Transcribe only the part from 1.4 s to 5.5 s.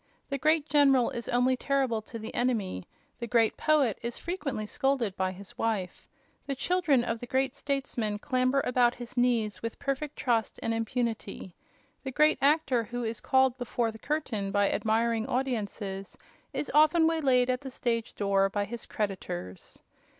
terrible to the enemy; the great poet is frequently scolded by